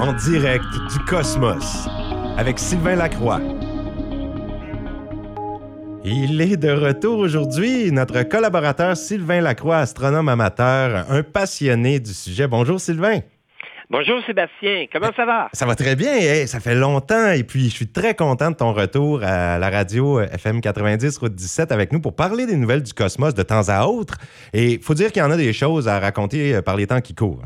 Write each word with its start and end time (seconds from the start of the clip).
en 0.00 0.14
direct 0.14 0.64
du 0.90 0.98
cosmos 1.04 1.86
avec 2.38 2.58
Sylvain 2.58 2.96
Lacroix. 2.96 3.38
Il 6.02 6.40
est 6.40 6.56
de 6.56 6.70
retour 6.70 7.18
aujourd'hui, 7.18 7.92
notre 7.92 8.22
collaborateur 8.22 8.96
Sylvain 8.96 9.42
Lacroix, 9.42 9.76
astronome 9.76 10.30
amateur, 10.30 11.04
un 11.10 11.22
passionné 11.22 12.00
du 12.00 12.14
sujet. 12.14 12.48
Bonjour 12.48 12.80
Sylvain. 12.80 13.20
Bonjour 13.90 14.22
Sébastien, 14.24 14.86
comment 14.90 15.10
ça 15.14 15.26
va? 15.26 15.48
Ça 15.52 15.66
va 15.66 15.74
très 15.74 15.96
bien, 15.96 16.46
ça 16.46 16.60
fait 16.60 16.76
longtemps 16.76 17.32
et 17.32 17.44
puis 17.44 17.64
je 17.64 17.74
suis 17.74 17.88
très 17.88 18.14
content 18.14 18.52
de 18.52 18.56
ton 18.56 18.72
retour 18.72 19.22
à 19.22 19.58
la 19.58 19.68
radio 19.68 20.20
FM 20.20 20.62
90 20.62 21.18
Route 21.18 21.34
17 21.34 21.72
avec 21.72 21.92
nous 21.92 22.00
pour 22.00 22.16
parler 22.16 22.46
des 22.46 22.56
nouvelles 22.56 22.82
du 22.82 22.94
cosmos 22.94 23.34
de 23.34 23.42
temps 23.42 23.68
à 23.68 23.84
autre. 23.84 24.16
Et 24.54 24.74
il 24.74 24.82
faut 24.82 24.94
dire 24.94 25.12
qu'il 25.12 25.20
y 25.20 25.24
en 25.26 25.30
a 25.30 25.36
des 25.36 25.52
choses 25.52 25.88
à 25.88 26.00
raconter 26.00 26.54
euh, 26.54 26.62
par 26.62 26.76
les 26.76 26.86
temps 26.86 27.02
qui 27.02 27.14
courent. 27.14 27.44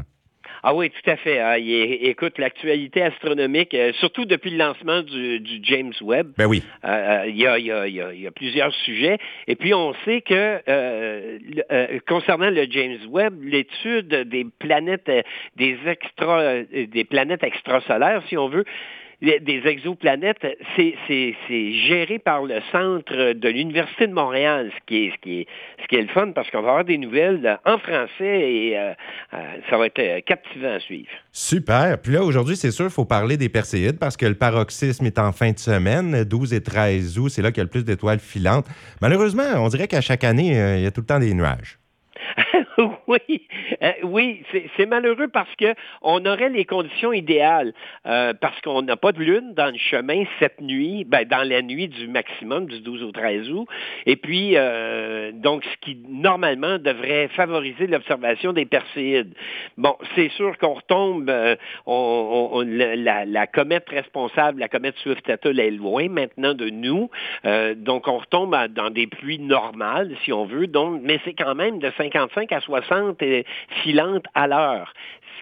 Ah 0.66 0.74
oui, 0.74 0.88
tout 0.88 1.10
à 1.10 1.16
fait. 1.16 1.40
Hein. 1.40 1.56
écoute, 1.58 2.38
l'actualité 2.38 3.02
astronomique, 3.02 3.74
euh, 3.74 3.92
surtout 4.00 4.24
depuis 4.24 4.50
le 4.50 4.56
lancement 4.56 5.02
du, 5.02 5.42
James 5.62 5.92
Webb, 6.00 6.32
ben 6.38 6.46
oui. 6.46 6.62
il, 6.82 7.36
y 7.36 7.46
a, 7.46 8.30
plusieurs 8.30 8.72
sujets. 8.76 9.18
Et 9.46 9.56
puis, 9.56 9.74
on 9.74 9.92
sait 10.06 10.22
que 10.22 10.62
euh, 10.66 11.38
euh, 11.70 11.98
concernant 12.08 12.48
le 12.48 12.64
James 12.70 12.96
Webb, 13.10 13.42
l'étude 13.42 14.08
des 14.08 14.46
planètes, 14.58 15.10
des 15.56 15.76
extra, 15.86 16.62
des 16.62 17.04
planètes 17.04 17.44
extrasolaires, 17.44 18.22
si 18.30 18.38
on 18.38 18.48
veut, 18.48 18.64
des 19.22 19.62
exoplanètes, 19.64 20.46
c'est 20.76 21.72
géré 21.86 22.18
par 22.18 22.42
le 22.42 22.60
centre 22.72 23.32
de 23.32 23.48
l'Université 23.48 24.06
de 24.06 24.12
Montréal, 24.12 24.70
ce 24.74 24.80
qui 24.86 25.06
est, 25.06 25.10
ce 25.12 25.20
qui 25.20 25.40
est, 25.40 25.46
ce 25.82 25.86
qui 25.86 25.96
est 25.96 26.02
le 26.02 26.08
fun 26.08 26.32
parce 26.32 26.50
qu'on 26.50 26.62
va 26.62 26.70
avoir 26.70 26.84
des 26.84 26.98
nouvelles 26.98 27.58
en 27.64 27.78
français 27.78 28.52
et 28.52 28.78
euh, 28.78 28.92
euh, 29.34 29.36
ça 29.68 29.78
va 29.78 29.86
être 29.86 29.98
euh, 29.98 30.20
captivant 30.20 30.74
à 30.74 30.80
suivre. 30.80 31.08
Super. 31.32 32.00
Puis 32.02 32.12
là, 32.12 32.22
aujourd'hui, 32.22 32.56
c'est 32.56 32.70
sûr, 32.70 32.86
il 32.86 32.90
faut 32.90 33.04
parler 33.04 33.36
des 33.36 33.48
Perséides 33.48 33.98
parce 33.98 34.16
que 34.16 34.26
le 34.26 34.34
paroxysme 34.34 35.06
est 35.06 35.18
en 35.18 35.32
fin 35.32 35.52
de 35.52 35.58
semaine, 35.58 36.24
12 36.24 36.54
et 36.54 36.62
13 36.62 37.18
août, 37.18 37.28
c'est 37.28 37.42
là 37.42 37.50
qu'il 37.50 37.58
y 37.58 37.60
a 37.60 37.64
le 37.64 37.70
plus 37.70 37.84
d'étoiles 37.84 38.20
filantes. 38.20 38.66
Malheureusement, 39.00 39.44
on 39.56 39.68
dirait 39.68 39.88
qu'à 39.88 40.00
chaque 40.00 40.24
année, 40.24 40.76
il 40.78 40.82
y 40.82 40.86
a 40.86 40.90
tout 40.90 41.00
le 41.00 41.06
temps 41.06 41.18
des 41.18 41.34
nuages. 41.34 41.78
oui, 43.06 43.42
euh, 43.82 43.92
oui, 44.02 44.42
c'est 44.76 44.86
malheureux 44.86 45.28
parce 45.28 45.54
que 45.56 45.74
on 46.02 46.24
aurait 46.26 46.48
les 46.48 46.64
conditions 46.64 47.12
idéales 47.12 47.72
euh, 48.06 48.32
parce 48.40 48.60
qu'on 48.62 48.82
n'a 48.82 48.96
pas 48.96 49.12
de 49.12 49.20
lune 49.20 49.54
dans 49.54 49.70
le 49.70 49.78
chemin 49.78 50.24
cette 50.38 50.60
nuit, 50.60 51.04
ben, 51.04 51.24
dans 51.24 51.48
la 51.48 51.62
nuit 51.62 51.88
du 51.88 52.08
maximum 52.08 52.66
du 52.66 52.80
12 52.80 53.02
au 53.04 53.12
13 53.12 53.50
août, 53.50 53.68
et 54.06 54.16
puis 54.16 54.52
euh, 54.56 55.30
donc 55.32 55.64
ce 55.64 55.76
qui 55.80 55.98
normalement 56.08 56.78
devrait 56.78 57.28
favoriser 57.28 57.86
l'observation 57.86 58.52
des 58.52 58.66
Perséides. 58.66 59.34
Bon, 59.76 59.96
c'est 60.14 60.30
sûr 60.30 60.56
qu'on 60.58 60.74
retombe, 60.74 61.32
on, 61.86 62.64
la, 62.66 63.24
la, 63.24 63.46
comète 63.46 63.88
responsable, 63.88 64.60
la 64.60 64.68
comète 64.68 64.96
Swift-Tuttle 64.98 65.60
est 65.60 65.70
loin 65.70 66.08
maintenant 66.08 66.54
de 66.54 66.70
nous, 66.70 67.10
donc 67.76 68.08
on 68.08 68.18
retombe 68.18 68.56
dans 68.70 68.90
des 68.90 69.06
pluies 69.06 69.38
normales 69.38 70.10
si 70.24 70.32
on 70.32 70.44
veut, 70.44 70.66
donc 70.66 71.00
mais 71.02 71.20
c'est 71.24 71.34
quand 71.34 71.54
même 71.54 71.78
de 71.78 71.90
55 71.96 72.50
à 72.52 72.60
60 72.64 73.22
filantes 73.82 74.26
à 74.34 74.46
l'heure 74.46 74.92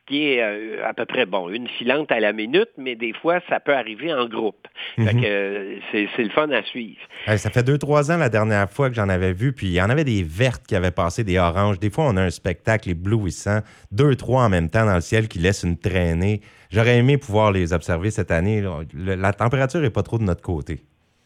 ce 0.03 0.07
qui 0.07 0.25
est 0.25 0.43
euh, 0.43 0.87
à 0.87 0.95
peu 0.95 1.05
près, 1.05 1.27
bon, 1.27 1.49
une 1.49 1.69
filante 1.69 2.11
à 2.11 2.21
la 2.21 2.33
minute, 2.33 2.71
mais 2.77 2.97
des 2.97 3.13
fois, 3.13 3.41
ça 3.49 3.61
peut 3.61 3.75
arriver 3.75 4.13
en 4.13 4.27
groupe. 4.27 4.67
Mhm. 4.99 5.23
Euh, 5.25 5.77
c'est, 5.91 6.09
le 6.19 6.31
fun 6.31 6.51
à 6.51 6.63
suivre. 6.63 7.01
ça 7.27 7.51
fait 7.51 7.63
deux, 7.63 7.79
trois 7.79 8.11
ans 8.11 8.17
la 8.17 8.29
dernière 8.29 8.71
fois 8.71 8.89
que 8.89 8.97
j'en 8.97 9.09
avais 9.09 9.33
vu, 9.33 9.53
puis 9.53 9.69
il 9.69 9.73
y 9.73 9.83
en 9.83 9.91
avait 9.91 10.05
des 10.05 10.23
vertes 10.23 10.67
qui 10.67 10.75
avaient 10.75 10.91
passé, 10.91 11.25
des 11.25 11.39
oranges. 11.39 11.79
Des 11.79 11.91
fois, 11.91 12.05
on 12.05 12.17
a 12.17 12.23
un 12.23 12.31
spectacle 12.31 12.91
éblouissant, 12.91 13.61
deux, 13.91 14.17
trois 14.17 14.45
en 14.45 14.49
même 14.49 14.71
temps 14.71 14.87
dans 14.87 14.95
le 14.95 15.01
ciel 15.01 15.29
qui 15.29 15.39
laissent 15.39 15.63
une 15.63 15.79
traînée. 15.79 16.41
J'aurais 16.71 16.97
aimé 16.99 17.19
pouvoir 17.19 17.53
les 17.53 17.73
observer 17.73 18.11
cette 18.11 18.31
année. 18.31 18.63
la 18.95 19.33
température 19.33 19.81
n'est 19.81 19.91
pas 19.91 20.03
trop 20.03 20.19
de 20.19 20.25
notre 20.25 20.43
côté. 20.43 20.81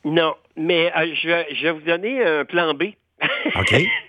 Non, 0.04 0.34
mais 0.56 0.92
euh, 0.96 1.14
je, 1.14 1.54
je 1.54 1.62
vais 1.62 1.72
vous 1.72 1.80
donner 1.80 2.24
un 2.24 2.44
plan 2.44 2.74
B. 2.74 2.84
OK. 3.56 3.74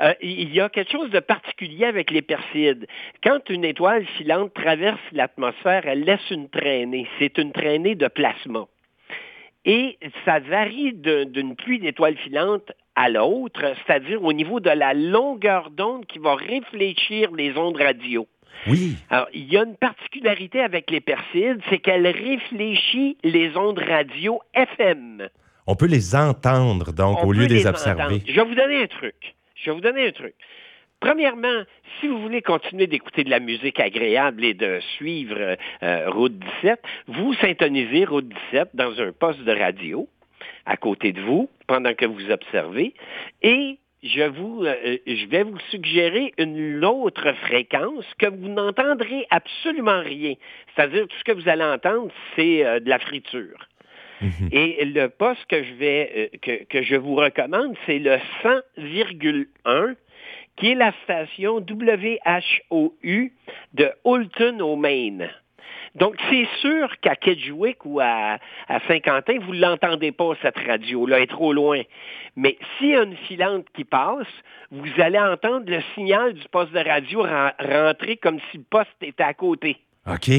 Euh, 0.00 0.14
il 0.20 0.52
y 0.52 0.60
a 0.60 0.68
quelque 0.68 0.90
chose 0.90 1.10
de 1.10 1.20
particulier 1.20 1.84
avec 1.86 2.10
les 2.10 2.22
Perséides. 2.22 2.86
Quand 3.22 3.48
une 3.48 3.64
étoile 3.64 4.04
filante 4.18 4.52
traverse 4.54 5.00
l'atmosphère, 5.12 5.86
elle 5.86 6.04
laisse 6.04 6.30
une 6.30 6.48
traînée. 6.48 7.06
C'est 7.18 7.38
une 7.38 7.52
traînée 7.52 7.94
de 7.94 8.08
plasma. 8.08 8.66
Et 9.64 9.98
ça 10.24 10.40
varie 10.40 10.92
d'une 10.92 11.56
pluie 11.56 11.78
d'étoiles 11.78 12.18
filantes 12.18 12.70
à 12.96 13.08
l'autre, 13.08 13.62
c'est-à-dire 13.86 14.22
au 14.22 14.32
niveau 14.32 14.60
de 14.60 14.70
la 14.70 14.92
longueur 14.92 15.70
d'onde 15.70 16.06
qui 16.06 16.18
va 16.18 16.34
réfléchir 16.34 17.30
les 17.32 17.56
ondes 17.56 17.76
radio. 17.76 18.26
Oui. 18.66 18.96
Alors, 19.10 19.26
il 19.32 19.52
y 19.52 19.56
a 19.56 19.64
une 19.64 19.76
particularité 19.76 20.60
avec 20.60 20.90
les 20.90 21.00
Perséides, 21.00 21.60
c'est 21.70 21.78
qu'elle 21.78 22.06
réfléchit 22.06 23.16
les 23.24 23.56
ondes 23.56 23.78
radio 23.78 24.40
FM. 24.54 25.28
On 25.66 25.76
peut 25.76 25.86
les 25.86 26.14
entendre, 26.14 26.92
donc, 26.92 27.24
au 27.24 27.32
lieu 27.32 27.46
de 27.46 27.54
les 27.54 27.66
observer. 27.66 28.22
Je 28.26 28.34
vais 28.34 28.44
vous 28.44 28.54
donner 28.54 28.82
un 28.82 28.86
truc. 28.86 29.34
Je 29.64 29.70
vais 29.70 29.76
vous 29.76 29.80
donner 29.80 30.08
un 30.08 30.12
truc. 30.12 30.34
Premièrement, 31.00 31.62
si 31.98 32.06
vous 32.06 32.20
voulez 32.20 32.42
continuer 32.42 32.86
d'écouter 32.86 33.24
de 33.24 33.30
la 33.30 33.40
musique 33.40 33.80
agréable 33.80 34.44
et 34.44 34.52
de 34.52 34.78
suivre 34.96 35.56
euh, 35.82 36.10
Route 36.10 36.38
17, 36.62 36.80
vous 37.08 37.32
syntonisez 37.34 38.04
Route 38.04 38.28
17 38.52 38.70
dans 38.74 39.00
un 39.00 39.12
poste 39.12 39.40
de 39.40 39.52
radio 39.52 40.06
à 40.66 40.76
côté 40.76 41.12
de 41.12 41.20
vous 41.22 41.48
pendant 41.66 41.94
que 41.94 42.04
vous 42.04 42.30
observez 42.30 42.92
et 43.42 43.78
euh, 44.04 44.98
je 45.06 45.26
vais 45.28 45.42
vous 45.44 45.58
suggérer 45.70 46.34
une 46.36 46.84
autre 46.84 47.32
fréquence 47.46 48.04
que 48.18 48.26
vous 48.26 48.48
n'entendrez 48.48 49.26
absolument 49.30 50.00
rien. 50.00 50.34
C'est-à-dire 50.74 51.08
tout 51.08 51.16
ce 51.18 51.24
que 51.24 51.32
vous 51.32 51.48
allez 51.48 51.64
entendre, 51.64 52.12
c'est 52.36 52.66
euh, 52.66 52.80
de 52.80 52.88
la 52.90 52.98
friture. 52.98 53.68
Mhm. 54.24 54.48
Et 54.52 54.84
le 54.84 55.08
poste 55.08 55.44
que 55.48 55.62
je 55.62 55.74
vais 55.74 56.30
euh, 56.46 56.64
que, 56.68 56.82
je 56.82 56.96
vous 56.96 57.14
recommande, 57.14 57.76
c'est 57.86 57.98
le 57.98 58.18
100,1 58.42 59.94
qui 60.56 60.70
est 60.70 60.74
la 60.74 60.92
station 61.02 61.56
WHOU 61.56 63.30
de 63.74 63.90
Houlton 64.04 64.60
au 64.60 64.76
Maine. 64.76 65.28
Donc, 65.96 66.16
c'est 66.28 66.46
sûr 66.60 66.88
qu'à 67.00 67.14
Kedgewick 67.14 67.84
ou 67.84 68.00
à, 68.00 68.38
Saint-Quentin, 68.88 69.38
vous 69.40 69.54
ne 69.54 69.60
l'entendez 69.60 70.10
pas, 70.10 70.32
cette 70.42 70.58
radio-là, 70.58 71.18
elle 71.18 71.22
est 71.24 71.26
trop 71.26 71.52
loin. 71.52 71.82
Mais 72.34 72.56
s'il 72.78 72.88
y 72.88 72.96
a 72.96 73.02
une 73.02 73.16
filante 73.28 73.66
qui 73.74 73.84
passe, 73.84 74.26
vous 74.72 74.90
allez 74.98 75.18
entendre 75.18 75.70
le 75.70 75.80
signal 75.94 76.32
du 76.34 76.48
poste 76.48 76.72
de 76.72 76.80
radio 76.80 77.22
rentrer 77.22 78.16
comme 78.16 78.40
si 78.50 78.58
le 78.58 78.64
poste 78.68 78.90
était 79.02 79.22
à 79.22 79.34
côté. 79.34 79.76
OK 80.06 80.30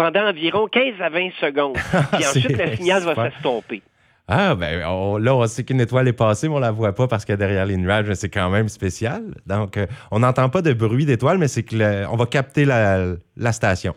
pendant 0.00 0.28
environ 0.28 0.66
15 0.66 0.94
à 0.98 1.10
20 1.10 1.30
secondes. 1.42 1.76
Puis 2.12 2.26
ensuite, 2.26 2.56
le 2.56 2.74
signal 2.76 3.02
va 3.02 3.30
s'estomper. 3.30 3.82
Ah, 4.26 4.54
ben 4.54 4.78
là, 4.78 5.34
on 5.34 5.46
sait 5.46 5.62
qu'une 5.62 5.80
étoile 5.80 6.08
est 6.08 6.14
passée, 6.14 6.48
mais 6.48 6.54
on 6.54 6.58
la 6.58 6.70
voit 6.70 6.94
pas 6.94 7.06
parce 7.06 7.26
que 7.26 7.34
derrière 7.34 7.66
les 7.66 7.76
nuages, 7.76 8.10
c'est 8.14 8.30
quand 8.30 8.48
même 8.48 8.70
spécial. 8.70 9.22
Donc, 9.44 9.76
euh, 9.76 9.86
on 10.10 10.20
n'entend 10.20 10.48
pas 10.48 10.62
de 10.62 10.72
bruit 10.72 11.04
d'étoile, 11.04 11.36
mais 11.36 11.48
c'est 11.48 11.64
que 11.64 12.06
on 12.06 12.16
va 12.16 12.24
capter 12.24 12.64
la, 12.64 13.52
station. 13.52 13.94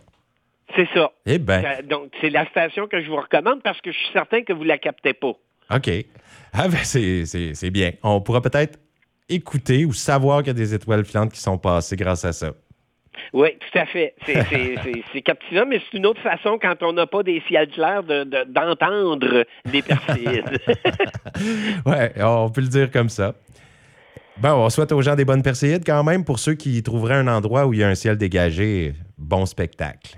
C'est 0.75 0.89
ça. 0.93 1.09
Eh 1.25 1.37
ben. 1.37 1.63
Donc, 1.89 2.11
c'est 2.19 2.31
la 2.31 2.45
station 2.49 2.87
que 2.87 3.01
je 3.01 3.07
vous 3.07 3.15
recommande 3.15 3.61
parce 3.63 3.79
que 3.79 3.93
je 3.93 3.97
suis 3.97 4.11
certain 4.11 4.41
que 4.41 4.51
vous 4.51 4.63
ne 4.63 4.69
la 4.69 4.79
captez 4.79 5.13
pas. 5.13 5.33
OK. 5.73 5.89
Ah, 6.51 6.67
ben, 6.67 6.83
c'est 6.83 7.71
bien. 7.71 7.91
On 8.03 8.19
pourra 8.19 8.41
peut-être 8.41 8.77
écouter 9.29 9.85
ou 9.85 9.93
savoir 9.93 10.39
qu'il 10.39 10.47
y 10.47 10.51
a 10.51 10.53
des 10.53 10.73
étoiles 10.73 11.05
filantes 11.05 11.31
qui 11.31 11.39
sont 11.39 11.57
passées 11.57 11.95
grâce 11.95 12.25
à 12.25 12.33
ça. 12.33 12.51
Oui, 13.31 13.49
tout 13.59 13.79
à 13.79 13.85
fait. 13.85 14.15
C'est 15.13 15.21
captivant, 15.21 15.65
mais 15.67 15.79
c'est 15.79 15.97
une 15.97 16.05
autre 16.05 16.21
façon, 16.21 16.57
quand 16.61 16.81
on 16.81 16.93
n'a 16.93 17.07
pas 17.07 17.23
des 17.23 17.41
ciels 17.47 17.69
clairs, 17.69 18.03
d'entendre 18.03 19.17
de, 19.17 19.45
les 19.71 19.81
Perséides. 19.81 20.59
oui, 21.85 21.95
on 22.19 22.49
peut 22.49 22.61
le 22.61 22.67
dire 22.67 22.91
comme 22.91 23.09
ça. 23.09 23.35
Bon, 24.37 24.65
on 24.65 24.69
souhaite 24.69 24.91
aux 24.91 25.01
gens 25.01 25.15
des 25.15 25.25
bonnes 25.25 25.43
Perséides 25.43 25.83
quand 25.85 26.03
même 26.03 26.25
pour 26.25 26.39
ceux 26.39 26.55
qui 26.55 26.81
trouveraient 26.81 27.15
un 27.15 27.27
endroit 27.27 27.67
où 27.67 27.73
il 27.73 27.79
y 27.79 27.83
a 27.83 27.89
un 27.89 27.95
ciel 27.95 28.17
dégagé. 28.17 28.93
Bon 29.17 29.45
spectacle. 29.45 30.17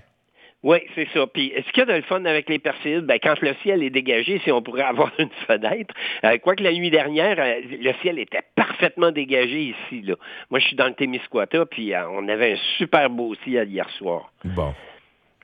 Oui, 0.65 0.79
c'est 0.95 1.07
ça. 1.13 1.27
Puis, 1.27 1.53
ce 1.55 1.71
qu'il 1.71 1.81
y 1.81 1.83
a 1.83 1.85
de 1.85 1.93
le 1.93 2.01
fun 2.01 2.25
avec 2.25 2.49
les 2.49 2.57
Perséides, 2.57 3.05
ben, 3.05 3.19
quand 3.21 3.39
le 3.39 3.53
ciel 3.61 3.83
est 3.83 3.91
dégagé, 3.91 4.39
si 4.43 4.51
on 4.51 4.63
pourrait 4.63 4.81
avoir 4.93 5.11
une 5.19 5.29
fenêtre, 5.45 5.93
euh, 6.23 6.39
quoique 6.39 6.63
la 6.63 6.73
nuit 6.73 6.89
dernière, 6.89 7.37
euh, 7.39 7.61
le 7.79 7.93
ciel 8.01 8.17
était 8.17 8.41
parfaitement 8.55 9.11
dégagé 9.11 9.75
ici. 9.75 10.01
Là. 10.01 10.15
Moi, 10.49 10.59
je 10.59 10.65
suis 10.65 10.75
dans 10.75 10.87
le 10.87 10.95
Témiscouata, 10.95 11.67
puis 11.67 11.93
euh, 11.93 12.09
on 12.09 12.27
avait 12.27 12.53
un 12.53 12.57
super 12.79 13.11
beau 13.11 13.35
ciel 13.43 13.69
hier 13.69 13.87
soir. 13.91 14.31
Bon. 14.43 14.73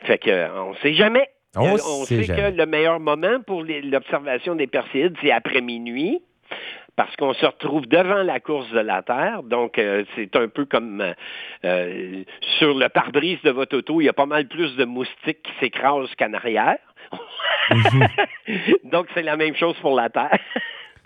Fait 0.06 0.18
que, 0.18 0.50
on 0.58 0.74
sait 0.78 0.96
jamais. 0.96 1.30
On, 1.56 1.78
sait, 1.78 2.24
sait 2.24 2.36
que 2.36 2.58
le 2.58 2.66
meilleur 2.66 3.00
moment 3.00 3.42
pour 3.46 3.64
l'observation 3.64 4.56
des 4.56 4.68
Perséides, 4.68 5.16
c'est 5.22 5.32
après 5.32 5.62
minuit 5.62 6.24
parce 6.96 7.16
qu'on 7.16 7.34
se 7.34 7.46
retrouve 7.46 7.88
devant 7.88 8.24
la 8.24 8.40
course 8.40 8.70
de 8.72 8.80
la 8.80 9.02
Terre. 9.02 9.44
Donc, 9.44 9.78
euh, 9.78 10.04
c'est 10.16 10.36
un 10.36 10.48
peu 10.48 10.66
comme 10.66 11.02
euh, 11.02 11.14
euh, 11.66 12.24
sur 12.60 12.74
le 12.74 12.90
pare-brise 12.90 13.42
de 13.44 13.52
votre 13.52 13.78
auto, 13.78 14.02
il 14.02 14.06
y 14.06 14.10
a 14.10 14.14
pas 14.14 14.26
mal 14.26 14.48
plus 14.48 14.76
de 14.76 14.86
moustiques 14.86 15.44
qui 15.44 15.52
s'écrasent 15.60 16.14
qu'en 16.18 16.34
arrière. 16.34 16.78
Mhm. 17.70 18.08
Donc, 18.92 19.08
c'est 19.14 19.24
la 19.24 19.38
même 19.38 19.56
chose 19.56 19.76
pour 19.82 19.96
la 19.96 20.10
Terre. 20.10 20.38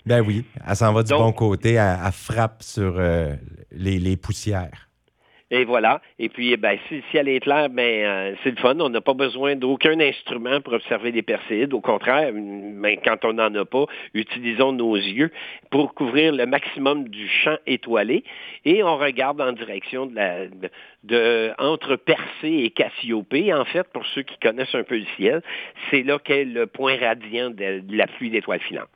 ben 0.04 0.20
oui, 0.20 0.44
elle 0.66 0.76
s'en 0.76 0.92
va 0.92 1.02
du 1.02 1.12
bon 1.12 1.32
côté, 1.32 1.74
elle, 1.74 2.12
frappe 2.12 2.62
sur 2.62 3.00
les, 3.70 4.16
poussières. 4.16 4.85
Et 5.50 5.64
voilà. 5.64 6.00
Et 6.18 6.28
puis, 6.28 6.52
eh 6.52 6.56
ben, 6.56 6.76
si, 6.88 7.02
si 7.10 7.16
elle 7.16 7.28
est 7.28 7.38
claire, 7.38 7.68
ben, 7.70 8.04
euh, 8.04 8.34
c'est 8.42 8.50
le 8.50 8.56
fun. 8.56 8.74
On 8.80 8.88
n'a 8.88 9.00
pas 9.00 9.14
besoin 9.14 9.54
d'aucun 9.54 9.98
instrument 10.00 10.60
pour 10.60 10.72
observer 10.72 11.12
les 11.12 11.22
perséides. 11.22 11.72
Au 11.72 11.80
contraire, 11.80 12.32
ben, 12.32 12.96
quand 13.04 13.24
on 13.24 13.34
n'en 13.34 13.54
a 13.54 13.64
pas, 13.64 13.84
utilisons 14.12 14.72
nos 14.72 14.96
yeux 14.96 15.30
pour 15.70 15.94
couvrir 15.94 16.32
le 16.32 16.46
maximum 16.46 17.08
du 17.08 17.28
champ 17.28 17.56
étoilé. 17.66 18.24
Et 18.64 18.82
on 18.82 18.96
regarde 18.96 19.40
en 19.40 19.52
direction 19.52 20.06
de 20.06 20.16
la, 20.16 20.46
de, 21.04 21.52
entre 21.58 21.94
Persée 21.94 22.64
et 22.64 22.70
Cassiopée. 22.70 23.54
En 23.54 23.64
fait, 23.64 23.86
pour 23.92 24.04
ceux 24.06 24.22
qui 24.22 24.36
connaissent 24.38 24.74
un 24.74 24.82
peu 24.82 24.98
le 24.98 25.06
ciel, 25.16 25.42
c'est 25.90 26.02
là 26.02 26.18
qu'est 26.18 26.44
le 26.44 26.66
point 26.66 26.96
radiant 26.96 27.50
de 27.50 27.82
la 27.90 28.08
pluie 28.08 28.30
d'étoiles 28.30 28.60
filantes. 28.60 28.88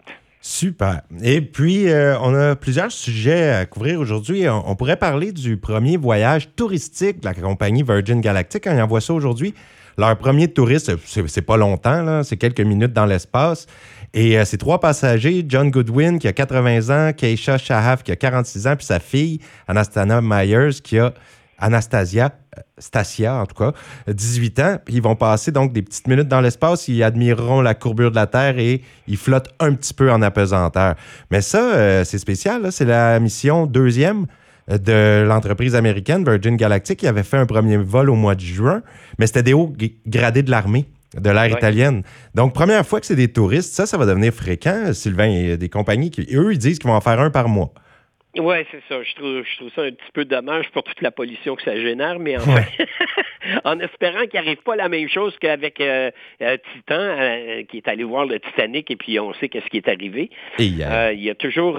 Super. 0.42 1.02
Et 1.22 1.42
puis, 1.42 1.90
euh, 1.90 2.18
on 2.20 2.34
a 2.34 2.56
plusieurs 2.56 2.90
sujets 2.90 3.50
à 3.50 3.66
couvrir 3.66 4.00
aujourd'hui. 4.00 4.48
On, 4.48 4.74
pourrait 4.74 4.96
parler 4.96 5.32
du 5.32 5.58
premier 5.58 5.98
voyage 5.98 6.48
touristique 6.56 7.20
de 7.20 7.26
la 7.26 7.34
compagnie 7.34 7.82
Virgin 7.82 8.22
Galactic. 8.22 8.66
On 8.66 8.78
envoie 8.78 9.02
ça 9.02 9.12
aujourd'hui. 9.12 9.54
Leur 9.98 10.16
premier 10.16 10.48
touriste, 10.48 10.92
c'est 11.04 11.42
pas 11.42 11.58
longtemps, 11.58 12.22
c'est 12.22 12.38
quelques 12.38 12.60
minutes 12.60 12.94
dans 12.94 13.04
l'espace. 13.04 13.66
Et 14.14 14.38
euh, 14.38 14.46
ces 14.46 14.56
trois 14.56 14.80
passagers, 14.80 15.44
John 15.46 15.70
Goodwin 15.70 16.18
qui 16.18 16.26
a 16.26 16.32
80 16.32 16.88
ans, 17.08 17.12
Keisha 17.12 17.58
Shahaf 17.58 18.02
qui 18.02 18.10
a 18.10 18.16
46 18.16 18.66
ans, 18.66 18.76
puis 18.76 18.86
sa 18.86 18.98
fille, 18.98 19.40
Anastana 19.68 20.20
Myers 20.22 20.80
qui 20.82 20.98
a 20.98 21.12
Anastasia, 21.60 22.32
euh, 22.56 22.62
Stasia 22.78 23.34
en 23.34 23.46
tout 23.46 23.54
cas, 23.54 23.72
18 24.08 24.60
ans. 24.60 24.78
Ils 24.88 25.02
vont 25.02 25.16
passer 25.16 25.52
donc 25.52 25.72
des 25.72 25.82
petites 25.82 26.08
minutes 26.08 26.28
dans 26.28 26.40
l'espace, 26.40 26.88
ils 26.88 27.02
admireront 27.02 27.60
la 27.60 27.74
courbure 27.74 28.10
de 28.10 28.16
la 28.16 28.26
Terre 28.26 28.58
et 28.58 28.82
ils 29.06 29.16
flottent 29.16 29.50
un 29.60 29.74
petit 29.74 29.94
peu 29.94 30.10
en 30.10 30.22
apesanteur. 30.22 30.94
Mais 31.30 31.40
ça, 31.40 31.74
euh, 31.74 32.04
c'est 32.04 32.18
spécial, 32.18 32.72
c'est 32.72 32.86
la 32.86 33.20
mission 33.20 33.66
deuxième 33.66 34.26
euh, 34.70 34.78
de 34.78 35.26
l'entreprise 35.26 35.74
américaine 35.74 36.24
Virgin 36.24 36.56
Galactic 36.56 36.98
qui 36.98 37.06
avait 37.06 37.22
fait 37.22 37.38
un 37.38 37.46
premier 37.46 37.76
vol 37.76 38.10
au 38.10 38.14
mois 38.14 38.34
de 38.34 38.40
juin, 38.40 38.82
mais 39.18 39.26
c'était 39.26 39.42
des 39.42 39.52
hauts 39.52 39.72
gradés 40.06 40.42
de 40.42 40.50
l'armée 40.50 40.86
de 41.18 41.30
l'air 41.30 41.46
italienne. 41.46 42.02
Donc, 42.36 42.54
première 42.54 42.86
fois 42.86 43.00
que 43.00 43.06
c'est 43.06 43.16
des 43.16 43.32
touristes, 43.32 43.74
ça, 43.74 43.86
ça 43.86 43.96
va 43.96 44.06
devenir 44.06 44.32
fréquent, 44.32 44.92
Sylvain. 44.92 45.26
Il 45.26 45.48
y 45.48 45.52
a 45.52 45.56
des 45.56 45.68
compagnies 45.68 46.10
qui, 46.10 46.26
eux, 46.32 46.52
ils 46.52 46.58
disent 46.58 46.78
qu'ils 46.78 46.88
vont 46.88 46.96
en 46.96 47.00
faire 47.00 47.18
un 47.20 47.30
par 47.30 47.48
mois. 47.48 47.72
Oui, 48.38 48.56
c'est 48.70 48.82
ça. 48.88 49.02
Je 49.02 49.14
trouve, 49.14 49.42
je 49.42 49.56
trouve 49.56 49.70
ça 49.74 49.82
un 49.82 49.90
petit 49.90 50.12
peu 50.12 50.24
dommage 50.24 50.70
pour 50.70 50.84
toute 50.84 51.00
la 51.02 51.10
pollution 51.10 51.56
que 51.56 51.62
ça 51.62 51.76
génère, 51.76 52.20
mais 52.20 52.36
en, 52.36 52.40
fait, 52.40 52.86
en 53.64 53.80
espérant 53.80 54.26
qu'il 54.26 54.40
n'arrive 54.40 54.62
pas 54.62 54.76
la 54.76 54.88
même 54.88 55.08
chose 55.08 55.36
qu'avec 55.40 55.80
euh, 55.80 56.10
euh, 56.40 56.56
Titan, 56.72 57.00
euh, 57.00 57.64
qui 57.64 57.78
est 57.78 57.88
allé 57.88 58.04
voir 58.04 58.26
le 58.26 58.38
Titanic 58.38 58.90
et 58.90 58.96
puis 58.96 59.18
on 59.18 59.34
sait 59.34 59.48
qu'est-ce 59.48 59.66
qui 59.66 59.78
est 59.78 59.88
arrivé. 59.88 60.30
il 61.14 61.20
y 61.22 61.30
a 61.30 61.34
toujours 61.34 61.78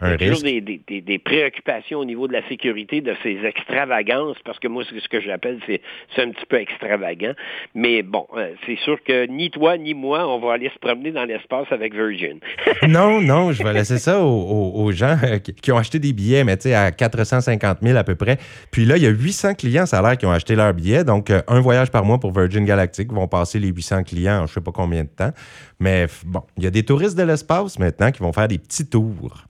il 0.00 0.08
y 0.08 0.12
a 0.12 0.18
toujours 0.18 0.42
des, 0.42 0.60
des, 0.60 1.18
préoccupations 1.18 1.98
au 1.98 2.04
niveau 2.04 2.28
de 2.28 2.32
la 2.32 2.46
sécurité 2.48 3.00
de 3.00 3.14
ces 3.22 3.44
extravagances, 3.44 4.36
parce 4.44 4.58
que 4.58 4.68
moi, 4.68 4.84
ce 4.84 5.08
que 5.08 5.20
j'appelle, 5.20 5.58
c'est 5.66 5.80
un 6.22 6.30
petit 6.30 6.46
peu 6.46 6.56
extravagant. 6.56 7.32
Mais 7.74 8.02
bon, 8.02 8.26
euh, 8.36 8.52
c'est 8.66 8.78
sûr 8.78 9.02
que 9.02 9.26
ni 9.26 9.50
toi 9.50 9.76
ni 9.76 9.94
moi, 9.94 10.28
on 10.28 10.38
va 10.38 10.54
aller 10.54 10.70
se 10.72 10.78
promener 10.78 11.10
dans 11.10 11.24
l'espace 11.24 11.66
avec 11.70 11.94
Virgin. 11.94 12.38
non, 12.88 13.20
non, 13.20 13.52
je 13.52 13.62
vais 13.62 13.72
laisser 13.72 13.98
ça 13.98 14.22
aux, 14.22 14.92
gens 14.92 15.16
euh, 15.24 15.38
qui, 15.38 15.72
ont 15.72 15.78
acheté 15.78 15.98
des 15.98 16.12
billets, 16.12 16.44
mais 16.44 16.56
tu 16.56 16.68
sais, 16.68 16.74
à 16.74 16.90
450 16.90 17.78
000 17.82 17.98
à 17.98 18.04
peu 18.04 18.14
près. 18.14 18.38
Puis 18.70 18.84
là, 18.84 18.96
il 18.96 19.02
y 19.02 19.06
a 19.06 19.10
800 19.10 19.54
clients, 19.54 19.86
ça 19.86 19.98
a 19.98 20.02
l'air, 20.02 20.16
qui 20.16 20.26
ont 20.26 20.32
acheté 20.32 20.54
leur 20.54 20.72
billet. 20.74 21.04
Donc, 21.04 21.30
euh, 21.30 21.42
un 21.48 21.60
voyage 21.60 21.90
par 21.90 22.04
mois 22.04 22.18
pour 22.18 22.32
Virgin 22.32 22.64
Galactic 22.64 23.12
vont 23.12 23.28
passer 23.28 23.58
les 23.58 23.68
800 23.68 24.04
clients 24.04 24.42
en 24.42 24.46
je 24.46 24.54
sais 24.54 24.60
pas 24.60 24.72
combien 24.72 25.04
de 25.04 25.08
temps. 25.08 25.32
Mais 25.80 26.06
bon, 26.24 26.42
il 26.56 26.64
y 26.64 26.66
a 26.66 26.70
des 26.70 26.84
touristes 26.84 27.16
de 27.16 27.22
l'espace 27.22 27.78
maintenant 27.78 28.10
qui 28.10 28.20
vont 28.20 28.32
faire 28.32 28.48
des 28.48 28.58
petits 28.58 28.88
tours. 28.88 29.47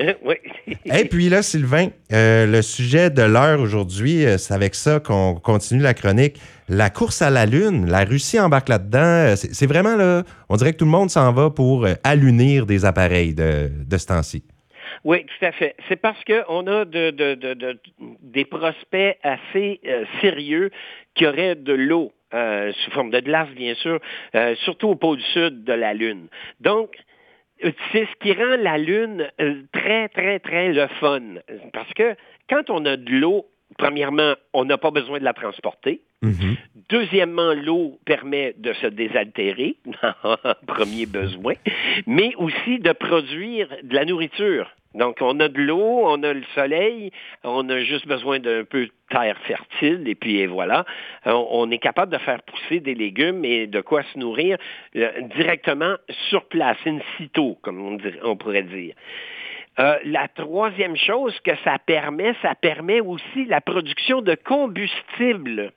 oui. 0.24 0.36
Et 0.86 1.04
puis 1.04 1.28
là, 1.28 1.42
Sylvain, 1.42 1.88
euh, 2.12 2.46
le 2.46 2.62
sujet 2.62 3.10
de 3.10 3.22
l'heure 3.22 3.60
aujourd'hui, 3.60 4.24
euh, 4.24 4.38
c'est 4.38 4.54
avec 4.54 4.74
ça 4.74 5.00
qu'on 5.00 5.34
continue 5.34 5.82
la 5.82 5.94
chronique. 5.94 6.40
La 6.68 6.90
course 6.90 7.20
à 7.22 7.30
la 7.30 7.46
Lune, 7.46 7.86
la 7.90 8.04
Russie 8.04 8.38
embarque 8.38 8.68
là-dedans. 8.68 8.98
Euh, 8.98 9.36
c'est 9.36 9.66
vraiment 9.66 9.96
là, 9.96 10.22
on 10.48 10.56
dirait 10.56 10.72
que 10.72 10.78
tout 10.78 10.84
le 10.84 10.90
monde 10.90 11.10
s'en 11.10 11.32
va 11.32 11.50
pour 11.50 11.86
allunir 12.04 12.66
des 12.66 12.84
appareils 12.84 13.34
de, 13.34 13.70
de 13.86 13.98
ce 13.98 14.06
temps-ci. 14.06 14.44
Oui, 15.04 15.24
tout 15.24 15.44
à 15.44 15.52
fait. 15.52 15.76
C'est 15.88 15.96
parce 15.96 16.22
qu'on 16.24 16.66
a 16.66 16.84
de, 16.84 17.78
des 18.22 18.44
prospects 18.44 19.16
assez 19.22 19.80
sérieux 20.20 20.70
qui 21.14 21.26
auraient 21.26 21.54
de 21.54 21.72
l'eau 21.72 22.12
sous 22.32 22.90
forme 22.90 23.10
de 23.10 23.20
glace, 23.20 23.48
bien 23.56 23.74
sûr, 23.74 23.98
surtout 24.64 24.88
au 24.88 24.96
pôle 24.96 25.20
sud 25.32 25.64
de 25.64 25.72
la 25.72 25.94
Lune. 25.94 26.26
Donc, 26.60 26.96
c'est 27.92 28.06
ce 28.06 28.16
qui 28.20 28.32
rend 28.32 28.56
la 28.58 28.78
Lune 28.78 29.28
euh, 29.40 29.62
très, 29.72 30.08
très, 30.08 30.38
très 30.38 30.72
le 30.72 30.86
fun. 31.00 31.20
Parce 31.72 31.92
que 31.94 32.14
quand 32.48 32.70
on 32.70 32.84
a 32.86 32.96
de 32.96 33.10
l'eau, 33.10 33.46
premièrement, 33.78 34.34
on 34.52 34.64
n'a 34.64 34.78
pas 34.78 34.90
besoin 34.90 35.18
de 35.18 35.24
la 35.24 35.32
transporter. 35.32 36.00
Mm-hmm. 36.22 36.56
Deuxièmement, 36.88 37.54
l'eau 37.54 37.98
permet 38.04 38.54
de 38.58 38.72
se 38.74 38.86
désaltérer, 38.86 39.76
premier 40.66 41.06
besoin, 41.06 41.54
mais 42.06 42.34
aussi 42.36 42.78
de 42.78 42.92
produire 42.92 43.68
de 43.82 43.94
la 43.94 44.04
nourriture. 44.04 44.70
Donc, 44.94 45.18
on 45.20 45.38
a 45.38 45.48
de 45.48 45.60
l'eau, 45.60 46.02
on 46.04 46.22
a 46.24 46.32
le 46.32 46.42
soleil, 46.54 47.12
on 47.44 47.68
a 47.68 47.80
juste 47.80 48.08
besoin 48.08 48.40
d'un 48.40 48.64
peu 48.64 48.86
de 48.86 48.92
terre 49.08 49.38
fertile, 49.46 50.08
et 50.08 50.16
puis 50.16 50.44
voilà, 50.46 50.84
on, 51.26 51.70
est 51.70 51.78
capable 51.78 52.12
de 52.12 52.18
faire 52.18 52.42
pousser 52.42 52.80
des 52.80 52.94
légumes 52.94 53.44
et 53.44 53.68
de 53.68 53.80
quoi 53.80 54.02
se 54.02 54.18
nourrir 54.18 54.58
euh, 54.96 55.20
directement 55.36 55.94
sur 56.28 56.44
place, 56.46 56.76
in 56.86 56.98
situ, 57.16 57.54
comme 57.62 57.98
on, 58.24 58.36
pourrait 58.36 58.64
dire. 58.64 58.94
Euh, 59.78 59.96
la 60.04 60.26
troisième 60.26 60.96
chose 60.96 61.38
que 61.40 61.52
ça 61.62 61.78
permet, 61.78 62.34
ça 62.42 62.56
permet 62.56 63.00
aussi 63.00 63.44
la 63.46 63.60
production 63.60 64.22
de 64.22 64.34
combustible. 64.34 65.72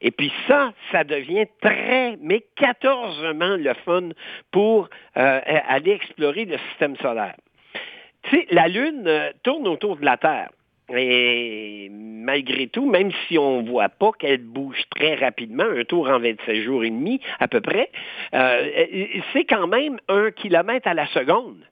Et 0.00 0.10
puis 0.10 0.32
ça, 0.48 0.72
ça 0.90 1.04
devient 1.04 1.46
très, 1.60 2.16
mais 2.20 2.44
quatorzement 2.56 3.56
le 3.56 3.72
fun 3.84 4.08
pour 4.50 4.88
euh, 5.16 5.40
aller 5.68 5.92
explorer 5.92 6.44
le 6.44 6.58
système 6.70 6.96
solaire. 6.96 7.36
La 8.50 8.68
Lune 8.68 9.04
euh, 9.06 9.30
tourne 9.42 9.66
autour 9.68 9.96
de 9.96 10.04
la 10.04 10.16
Terre. 10.16 10.50
Et 10.94 11.88
malgré 11.90 12.66
tout, 12.66 12.84
même 12.86 13.10
si 13.26 13.38
on 13.38 13.62
ne 13.62 13.68
voit 13.68 13.88
pas 13.88 14.10
qu'elle 14.18 14.42
bouge 14.42 14.82
très 14.94 15.14
rapidement, 15.14 15.64
un 15.64 15.84
tour 15.84 16.08
en 16.08 16.18
27 16.18 16.62
jours 16.62 16.84
et 16.84 16.90
demi 16.90 17.20
à 17.40 17.48
peu 17.48 17.60
près, 17.60 17.90
euh, 18.34 19.06
c'est 19.32 19.44
quand 19.44 19.66
même 19.66 19.98
un 20.08 20.30
kilomètre 20.30 20.88
à 20.88 20.94
la 20.94 21.06
seconde. 21.08 21.64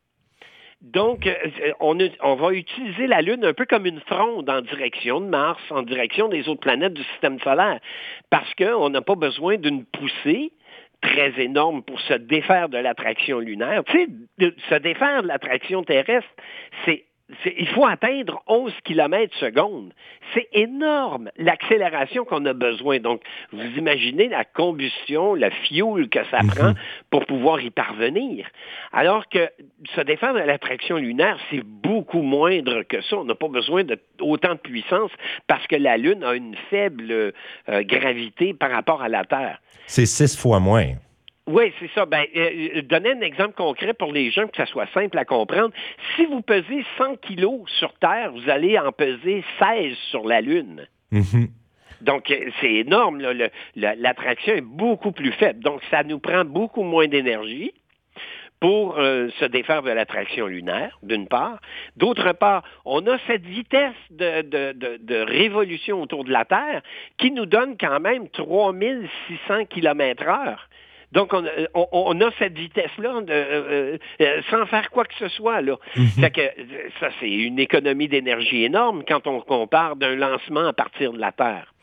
Donc, 0.80 1.26
euh, 1.26 1.34
on, 1.80 1.98
on, 2.22 2.34
va 2.36 2.52
utiliser 2.52 3.06
la 3.06 3.20
Lune 3.20 3.44
un 3.44 3.52
peu 3.52 3.66
comme 3.66 3.84
une 3.84 4.00
fronde 4.00 4.48
en 4.48 4.62
direction 4.62 5.20
de 5.20 5.26
Mars, 5.26 5.60
en 5.68 5.82
direction 5.82 6.28
des 6.28 6.48
autres 6.48 6.60
planètes 6.60 6.94
du 6.94 7.04
système 7.04 7.38
solaire, 7.40 7.80
parce 8.30 8.54
qu'on 8.54 8.88
n'a 8.88 9.02
pas 9.02 9.16
besoin 9.16 9.58
d'une 9.58 9.84
poussée 9.84 10.52
très 11.00 11.40
énorme 11.40 11.82
pour 11.82 12.00
se 12.00 12.14
défaire 12.14 12.68
de 12.68 12.78
l'attraction 12.78 13.38
lunaire. 13.38 13.82
Tu 13.84 14.06
sais, 14.38 14.54
se 14.68 14.74
défaire 14.76 15.22
de 15.22 15.28
l'attraction 15.28 15.82
terrestre, 15.82 16.28
c'est 16.84 17.04
il 17.44 17.68
faut 17.68 17.86
atteindre 17.86 18.42
11 18.46 18.72
km 18.84 19.34
secondes. 19.38 19.92
C'est 20.34 20.48
énorme 20.52 21.30
l'accélération 21.36 22.24
qu'on 22.24 22.44
a 22.46 22.52
besoin. 22.52 22.98
Donc, 22.98 23.22
vous 23.52 23.76
imaginez 23.76 24.28
la 24.28 24.44
combustion, 24.44 25.34
le 25.34 25.50
fuel 25.68 26.08
que 26.08 26.24
ça 26.30 26.42
mhm. 26.42 26.50
prend 26.50 26.72
pour 27.10 27.26
pouvoir 27.26 27.60
y 27.60 27.70
parvenir. 27.70 28.46
Alors 28.92 29.28
que 29.28 29.48
se 29.94 30.00
défaire 30.00 30.34
de 30.34 30.40
l'attraction 30.40 30.96
lunaire, 30.96 31.38
c'est 31.50 31.62
beaucoup 31.64 32.22
moindre 32.22 32.82
que 32.82 33.00
ça. 33.02 33.16
On 33.16 33.24
n'a 33.24 33.34
pas 33.34 33.48
besoin 33.48 33.84
de 33.84 33.98
autant 34.20 34.54
de 34.54 34.60
puissance 34.60 35.10
parce 35.46 35.66
que 35.66 35.76
la 35.76 35.96
Lune 35.96 36.24
a 36.24 36.34
une 36.34 36.56
faible 36.70 37.10
euh, 37.10 37.32
gravité 37.82 38.54
par 38.54 38.70
rapport 38.70 39.02
à 39.02 39.08
la 39.08 39.24
Terre. 39.24 39.60
C'est 39.86 40.06
six 40.06 40.36
fois 40.36 40.60
moins. 40.60 40.94
Oui, 41.50 41.72
c'est 41.80 41.90
ça. 41.94 42.06
Ben, 42.06 42.24
euh, 42.36 42.76
euh, 42.76 42.82
donnez 42.82 43.10
un 43.10 43.20
exemple 43.22 43.54
concret 43.54 43.92
pour 43.92 44.12
les 44.12 44.30
gens, 44.30 44.46
que 44.46 44.56
ça 44.56 44.66
soit 44.66 44.86
simple 44.94 45.18
à 45.18 45.24
comprendre. 45.24 45.74
Si 46.14 46.24
vous 46.26 46.42
pesez 46.42 46.84
100 46.96 47.16
kilos 47.16 47.62
sur 47.78 47.92
Terre, 47.94 48.32
vous 48.32 48.48
allez 48.48 48.78
en 48.78 48.92
peser 48.92 49.42
16 49.58 49.96
sur 50.10 50.26
la 50.26 50.40
Lune. 50.40 50.86
Mm-hmm. 51.12 51.48
Donc, 52.02 52.30
euh, 52.30 52.50
c'est 52.60 52.72
énorme. 52.72 53.20
L'attraction 53.74 54.54
est 54.54 54.60
beaucoup 54.60 55.10
plus 55.10 55.32
faible. 55.32 55.60
Donc, 55.60 55.82
ça 55.90 56.04
nous 56.04 56.20
prend 56.20 56.44
beaucoup 56.44 56.84
moins 56.84 57.08
d'énergie 57.08 57.72
pour 58.60 58.96
se 58.96 59.46
défaire 59.46 59.80
de 59.82 59.90
l'attraction 59.90 60.46
lunaire, 60.46 60.98
d'une 61.02 61.28
part. 61.28 61.62
D'autre 61.96 62.34
part, 62.34 62.62
on 62.84 63.06
a 63.06 63.16
cette 63.26 63.46
vitesse 63.46 63.94
de, 64.10 64.42
de, 64.42 65.16
révolution 65.16 66.02
autour 66.02 66.24
de 66.24 66.30
la 66.30 66.44
Terre 66.44 66.82
qui 67.16 67.30
nous 67.30 67.46
donne 67.46 67.78
quand 67.78 68.00
même 68.00 68.28
3600 68.28 69.64
km 69.64 70.28
heure. 70.28 70.68
Donc, 71.12 71.32
on, 71.74 72.20
a 72.20 72.30
cette 72.38 72.56
vitesse-là 72.56 73.20
euh, 73.28 73.98
euh, 74.20 74.42
sans 74.48 74.64
faire 74.66 74.90
quoi 74.90 75.04
que 75.04 75.14
ce 75.18 75.28
soit. 75.28 75.60
Là. 75.60 75.76
Mhm. 75.96 76.30
que, 76.30 76.40
ça, 77.00 77.08
c'est 77.18 77.30
une 77.30 77.58
économie 77.58 78.08
d'énergie 78.08 78.64
énorme 78.64 79.02
quand 79.06 79.26
on 79.26 79.40
compare 79.40 79.96
d'un 79.96 80.14
lancement 80.14 80.68
à 80.68 80.72
partir 80.72 81.12
de 81.12 81.18
la 81.18 81.32
Terre. 81.32 81.74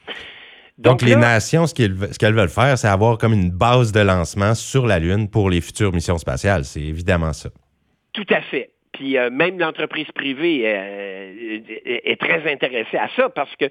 Donc, 0.78 1.02
les 1.02 1.16
nations, 1.16 1.66
ce 1.66 1.74
qu'elles 1.74 2.34
veulent 2.34 2.50
faire, 2.50 2.78
c'est 2.78 2.88
avoir 2.88 3.18
comme 3.18 3.34
une 3.34 3.50
base 3.50 3.92
de 3.92 4.00
lancement 4.00 4.54
sur 4.54 4.86
la 4.86 5.00
Lune 5.00 5.30
pour 5.30 5.50
les 5.50 5.60
futures 5.60 5.92
missions 5.92 6.20
spatiales. 6.20 6.64
C'est 6.66 6.82
évidemment 6.84 7.34
ça. 7.34 7.50
Tout 8.14 8.28
à 8.30 8.42
fait. 8.42 8.72
Puis 8.98 9.16
même 9.32 9.60
l'entreprise 9.60 10.12
privée 10.12 10.64
est 10.66 12.20
très 12.20 12.52
intéressée 12.52 12.98
à 12.98 13.08
ça 13.16 13.30
parce 13.30 13.56
que 13.56 13.66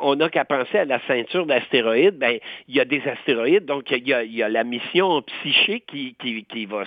on 0.00 0.14
n'a 0.14 0.28
qu'à 0.28 0.44
penser 0.44 0.78
à 0.78 0.84
la 0.84 1.00
ceinture 1.06 1.46
d'astéroïdes. 1.46 2.16
Ben, 2.16 2.38
il 2.68 2.76
y 2.76 2.80
a 2.80 2.84
des 2.84 3.02
astéroïdes, 3.06 3.64
donc 3.64 3.90
il 3.90 4.06
y 4.06 4.42
a, 4.42 4.48
la 4.48 4.62
mission 4.62 5.20
psychique 5.22 5.86
qui, 5.86 6.14
qui, 6.48 6.66
va 6.66 6.84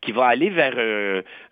qui 0.00 0.12
va 0.12 0.26
aller 0.26 0.50
vers 0.50 0.76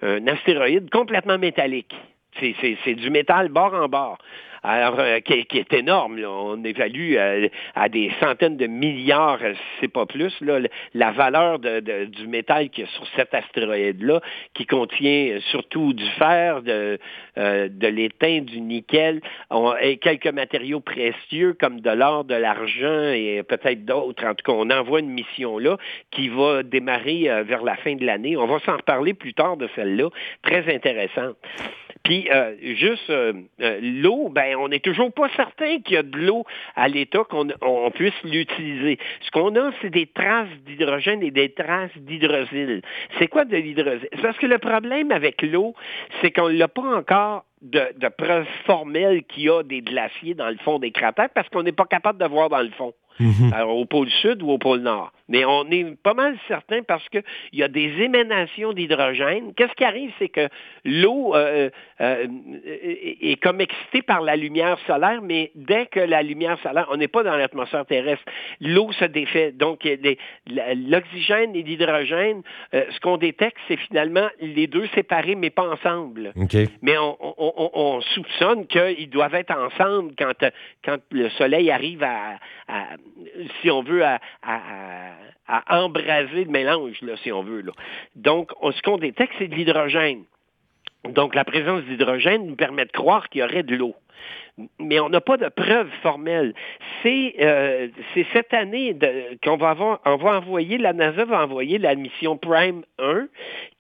un 0.03 0.27
astéroïde 0.29 0.91
complètement 0.91 1.39
métallique. 1.39 1.95
C'est 2.41 2.95
du 2.95 3.11
métal 3.11 3.49
bord 3.49 3.75
en 3.75 3.89
bord 3.89 4.19
alors 4.65 4.99
euh, 4.99 5.21
qui, 5.21 5.59
est 5.59 5.73
énorme. 5.75 6.19
On 6.25 6.65
évalue 6.65 7.17
euh, 7.17 7.49
à 7.75 7.91
des 7.91 8.11
centaines 8.19 8.57
de 8.57 8.67
milliards, 8.67 9.39
euh, 9.43 9.53
c'est 9.81 9.89
pas 9.89 10.07
plus, 10.07 10.33
là, 10.41 10.59
la 10.95 11.13
valeur 11.13 11.59
du 11.59 12.27
métal 12.27 12.71
qui 12.71 12.83
est 12.83 12.91
sur 12.95 13.07
cet 13.15 13.35
astéroïde-là, 13.35 14.21
qui 14.55 14.65
contient 14.65 15.39
surtout 15.51 15.93
du 15.93 16.07
fer, 16.19 16.63
de, 16.63 16.99
de 17.37 17.87
l'étain, 17.87 18.41
du 18.41 18.61
nickel, 18.61 19.21
et 19.81 19.99
quelques 19.99 20.29
matériaux 20.29 20.81
précieux 20.81 21.55
comme 21.61 21.81
de 21.81 21.91
l'or, 21.91 22.25
de 22.25 22.35
l'argent 22.35 23.11
et 23.11 23.43
peut-être 23.43 23.85
d'autres. 23.85 24.25
En 24.25 24.35
tout 24.35 24.45
cas, 24.45 24.57
on 24.57 24.71
envoie 24.71 25.01
une 25.01 25.11
mission 25.11 25.59
là 25.59 25.77
qui 26.11 26.29
va 26.29 26.63
démarrer 26.63 27.29
vers 27.45 27.63
la 27.63 27.77
fin 27.77 27.95
de 27.95 28.07
l'année. 28.07 28.37
On 28.37 28.47
va 28.47 28.59
s'en 28.61 28.77
reparler 28.77 29.15
plus 29.15 29.35
tard 29.35 29.57
de 29.57 29.69
celle-là, 29.75 30.09
très 30.43 30.75
intéressante. 30.75 31.37
Puis 32.05 32.29
euh, 32.31 32.55
juste 32.77 33.09
euh, 33.09 33.33
euh, 33.63 33.81
l'eau, 33.83 34.29
ben 34.29 34.57
on 34.57 34.69
n'est 34.69 34.81
toujours 34.81 35.11
pas 35.11 35.29
certain 35.37 35.81
qu'il 35.81 35.95
y 35.95 35.97
a 35.97 36.03
de 36.03 36.19
l'eau 36.19 36.45
à 36.77 36.87
l'état 36.87 37.25
qu'on 37.25 37.49
on 37.63 37.91
puisse 37.91 38.15
l'utiliser. 38.25 38.99
Ce 39.23 39.31
qu'on 39.31 39.57
a, 39.57 39.71
c'est 39.81 39.89
des 39.89 40.07
traces 40.07 40.49
d'hydrogène 40.67 41.23
et 41.23 41.31
des 41.31 41.53
traces 41.53 41.97
d'hydrosyle. 41.97 42.83
C'est 43.19 43.29
quoi 43.29 43.47
de 43.47 43.57
l'hydrosyle? 43.57 44.09
Parce 44.21 44.37
que 44.37 44.47
le 44.47 44.59
problème 44.59 45.13
avec 45.13 45.41
l'eau, 45.41 45.75
c'est 46.21 46.31
qu'on 46.31 46.51
ne 46.51 46.59
l'a 46.59 46.69
pas 46.69 46.83
encore 46.83 47.47
de, 47.63 47.81
de 47.97 48.09
preuves 48.09 48.47
formelles 48.67 49.23
qu'il 49.25 49.45
y 49.45 49.51
a 49.51 49.63
des 49.63 49.81
glaciers 49.81 50.35
dans 50.35 50.51
le 50.51 50.59
fond 50.59 50.79
des 50.79 50.91
cratères 50.91 51.31
parce 51.35 51.49
qu'on 51.49 51.63
n'est 51.63 51.73
pas 51.73 51.87
capable 51.87 52.19
de 52.19 52.27
voir 52.27 52.51
dans 52.51 52.63
le 52.63 52.71
fond. 52.71 52.93
Mhm. 53.21 53.53
au 53.69 53.85
pôle 53.85 54.11
sud 54.11 54.43
ou 54.43 54.51
au 54.51 54.59
pôle 54.59 54.81
nord. 54.81 55.13
Mais 55.29 55.45
on 55.45 55.65
est 55.71 55.97
pas 56.03 56.15
mal 56.15 56.37
certain 56.49 56.83
parce 56.83 57.09
qu'il 57.09 57.23
y 57.53 57.63
a 57.63 57.69
des 57.69 57.91
émanations 58.03 58.73
d'hydrogène. 58.73 59.55
Qu'est-ce 59.55 59.73
qui 59.73 59.85
arrive, 59.85 60.13
c'est 60.19 60.29
que 60.29 60.49
l'eau 60.85 61.35
euh, 61.35 61.71
euh, 62.01 62.27
est 62.65 63.41
comme 63.43 63.61
excitée 63.61 64.03
par 64.03 64.21
la 64.21 64.37
lumière 64.37 64.79
solaire, 64.87 65.23
mais 65.23 65.51
dès 65.55 65.87
que 65.87 66.01
la 66.01 66.23
lumière 66.23 66.59
solaire, 66.63 66.87
on 66.91 66.97
n'est 66.97 67.09
pas 67.09 67.23
dans 67.23 67.37
l'atmosphère 67.37 67.87
terrestre, 67.87 68.25
l'eau 68.61 68.93
se 68.93 69.07
défait. 69.07 69.53
Donc, 69.53 69.89
l'oxygène 70.47 71.57
et 71.57 71.63
l'hydrogène, 71.63 72.43
euh, 72.75 72.85
ce 72.91 73.01
qu'on 73.01 73.17
détecte, 73.17 73.57
c'est 73.69 73.79
finalement 73.79 74.29
les 74.41 74.67
deux 74.67 74.87
séparés, 74.95 75.37
mais 75.37 75.51
pas 75.51 75.69
ensemble. 75.69 76.33
Mais 76.83 76.97
on, 76.99 78.01
soupçonne 78.15 78.67
qu'ils 78.67 79.09
doivent 79.09 79.35
être 79.35 79.57
ensemble 79.57 80.13
quand, 80.19 80.45
quand 80.85 80.99
le 81.11 81.31
soleil 81.31 81.71
arrive 81.71 82.03
à 82.03 82.39
si 83.61 83.71
on 83.71 83.83
veut, 83.83 84.05
à, 84.05 84.21
embraser 85.69 86.45
le 86.45 86.51
mélange, 86.51 87.01
là, 87.03 87.17
si 87.23 87.33
on 87.33 87.43
veut. 87.43 87.63
Là. 87.63 87.73
Donc, 88.17 88.51
ce 88.63 88.83
qu'on 88.83 88.99
détecte, 88.99 89.35
c'est 89.39 89.49
de 89.49 89.55
l'hydrogène. 89.55 90.25
Donc, 91.11 91.35
la 91.35 91.45
présence 91.45 91.83
d'hydrogène 91.85 92.47
nous 92.47 92.57
permet 92.57 92.87
de 92.87 92.93
croire 92.93 93.29
qu'il 93.29 93.41
y 93.43 93.45
aurait 93.45 93.63
de 93.63 93.77
l'eau 93.77 93.95
mais 94.79 95.01
on 95.01 95.09
n'a 95.09 95.21
pas 95.21 95.37
de 95.37 95.49
preuves 95.49 95.91
formelles. 96.03 96.55
C'est 97.03 97.35
euh, 97.41 97.89
cette 98.33 98.55
année 98.55 98.97
qu'on 99.43 99.57
va 99.57 99.75
on 100.05 100.17
va 100.17 100.39
envoyer, 100.39 100.79
la 100.79 100.93
NASA 100.93 101.25
va 101.25 101.43
envoyer 101.43 101.79
la 101.79 101.95
mission 101.95 102.37
Prime 102.37 102.85
1 102.99 103.27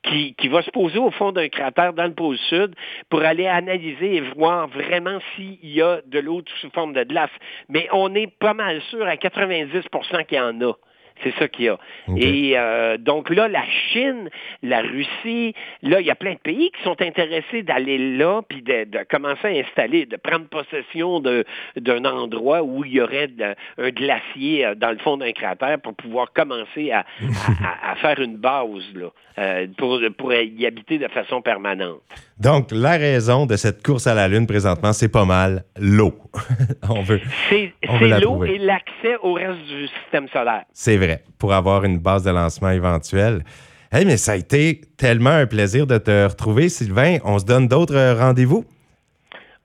qui, 0.03 0.35
qui 0.35 0.49
va 0.49 0.63
se 0.63 0.71
poser 0.71 0.99
au 0.99 1.11
fond 1.11 1.33
d'un 1.33 1.49
cratère 1.49 1.93
dans 1.93 2.05
le 2.05 2.15
pôle 2.15 2.37
sud 2.37 2.75
pour 3.09 3.23
aller 3.23 3.47
analyser 3.47 4.17
et 4.17 4.21
voir 4.21 4.69
vraiment 4.69 5.19
s'il 5.35 5.59
y 5.63 5.81
a 5.81 6.01
de 6.07 6.19
l'eau 6.19 6.43
sous 6.61 6.71
forme 6.71 6.93
de 6.93 7.05
glace. 7.05 7.31
Mais 7.69 7.89
on 7.93 8.13
est 8.15 8.27
pas 8.39 8.55
mal 8.55 8.81
sûr 8.91 9.07
à 9.07 9.15
90% 9.15 10.27
qu'il 10.27 10.39
y 10.39 10.41
en 10.41 10.61
a. 10.61 10.73
C'est 11.23 11.35
ça 11.37 11.49
qu'il 11.49 11.67
y 11.67 11.69
a. 11.69 11.79
Et 12.17 12.59
euh, 12.59 12.99
donc 12.99 13.31
là, 13.31 13.49
la 13.49 13.65
Chine, 13.93 14.29
la 14.63 14.83
Russie, 14.83 15.55
là, 15.83 16.01
il 16.01 16.07
y 16.07 16.11
a 16.11 16.15
plein 16.15 16.35
de 16.35 16.39
pays 16.39 16.71
qui 16.71 16.83
sont 16.83 17.01
intéressés 17.01 17.63
d'aller 17.63 18.17
là, 18.17 18.43
puis 18.43 18.63
de, 18.63 18.87
commencer 19.09 19.47
à 19.47 19.51
installer, 19.51 20.07
de 20.07 20.17
prendre 20.17 20.47
possession 20.47 21.21
d'un 21.21 22.05
endroit 22.05 22.63
où 22.63 22.85
il 22.85 22.95
y 22.95 23.01
aurait 23.01 23.31
un 23.79 23.91
glacier 23.91 24.67
euh, 24.67 24.75
dans 24.75 24.91
le 24.91 24.99
fond 24.99 25.17
d'un 25.17 25.33
cratère 25.33 25.81
pour 25.81 25.95
pouvoir 25.95 26.33
commencer 26.33 26.91
à, 26.93 27.05
faire 27.97 28.21
une 28.21 28.37
base 28.37 28.85
là, 28.95 29.09
euh, 29.39 29.67
pour, 29.79 30.01
pour 30.19 30.33
y 30.33 30.67
habiter 30.67 30.99
de 30.99 31.09
façon 31.09 31.43
permanente. 31.43 32.03
Donc, 32.39 32.73
la 32.73 32.93
raison 32.93 33.47
de 33.47 33.57
cette 33.57 33.83
course 33.85 34.07
à 34.09 34.15
la 34.15 34.27
Lune 34.27 34.47
présentement, 34.47 34.93
c'est 34.93 35.09
pas 35.09 35.25
mal 35.25 35.65
l'eau. 35.79 36.15
on 36.89 37.03
veut. 37.03 37.21
C'est 37.49 37.73
l'eau 38.21 38.45
et 38.45 38.59
l'accès 38.59 39.17
au 39.23 39.35
reste 39.35 39.61
du 39.69 39.87
système 40.03 40.27
solaire. 40.29 40.65
C'est 40.73 40.97
vrai, 40.97 41.23
pour 41.39 41.53
avoir 41.53 41.85
une 41.85 41.99
base 41.99 42.25
de 42.25 42.31
lancement 42.31 42.71
éventuelle. 42.71 43.45
Hey, 43.93 44.05
mais 44.05 44.17
ça 44.17 44.33
a 44.33 44.37
été 44.37 44.81
tellement 44.97 45.31
un 45.31 45.47
plaisir 45.47 45.87
de 45.87 45.99
te 45.99 46.27
retrouver, 46.27 46.69
Sylvain. 46.69 47.19
On 47.25 47.39
se 47.39 47.45
donne 47.45 47.69
d'autres 47.69 48.19
rendez-vous? 48.19 48.65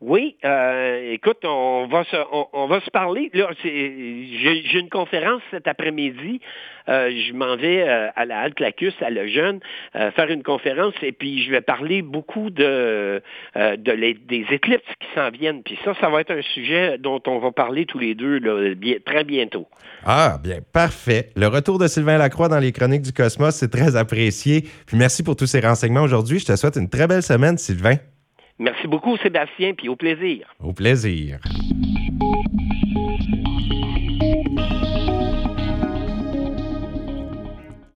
Oui, 0.01 0.37
euh, 0.45 1.11
écoute, 1.11 1.39
on 1.43 1.87
va 1.91 2.05
se, 2.05 2.15
on, 2.53 2.67
va 2.67 2.79
se 2.79 2.89
parler. 2.89 3.29
j'ai, 3.33 4.79
une 4.79 4.89
conférence 4.89 5.41
cet 5.51 5.67
après-midi. 5.67 6.39
Euh, 6.87 7.11
je 7.11 7.33
m'en 7.33 7.57
vais 7.57 7.81
euh, 7.81 8.07
à 8.15 8.23
la 8.23 8.39
Halte 8.39 8.61
Lacus, 8.61 8.93
à 9.01 9.09
Le 9.09 9.27
Jeune, 9.27 9.59
faire 9.93 10.29
une 10.29 10.41
conférence 10.41 10.93
et 11.01 11.11
puis 11.11 11.43
je 11.43 11.51
vais 11.51 11.59
parler 11.59 12.01
beaucoup 12.01 12.49
de 12.49 13.21
des 13.55 14.45
éclipses 14.51 14.81
qui 15.01 15.07
s'en 15.15 15.31
viennent. 15.31 15.63
Puis 15.63 15.77
ça, 15.83 15.93
ça 15.99 16.09
va 16.09 16.21
être 16.21 16.31
un 16.31 16.41
sujet 16.41 16.97
dont 16.97 17.21
on 17.27 17.39
va 17.39 17.51
parler 17.51 17.85
tous 17.85 17.99
les 17.99 18.15
deux 18.15 18.39
très 19.05 19.25
bientôt. 19.25 19.67
Ah, 20.05 20.37
bien, 20.41 20.59
parfait. 20.71 21.31
Le 21.35 21.47
retour 21.47 21.77
de 21.77 21.87
Sylvain 21.87 22.17
Lacroix 22.17 22.47
dans 22.47 22.59
les 22.59 22.71
Chroniques 22.71 23.01
du 23.01 23.11
Cosmos, 23.11 23.53
c'est 23.53 23.69
très 23.69 23.97
apprécié. 23.97 24.61
Puis 24.87 24.95
merci 24.95 25.23
pour 25.23 25.35
tous 25.35 25.47
ces 25.47 25.59
renseignements 25.59 26.03
aujourd'hui. 26.03 26.39
Je 26.39 26.45
te 26.45 26.55
souhaite 26.55 26.77
une 26.77 26.89
très 26.89 27.07
belle 27.07 27.23
semaine, 27.23 27.57
Sylvain. 27.57 27.97
Merci 28.59 28.87
beaucoup, 28.87 29.17
Sébastien, 29.17 29.73
puis 29.73 29.87
au 29.87 29.95
plaisir. 29.95 30.53
Au 30.59 30.73
plaisir. 30.73 31.39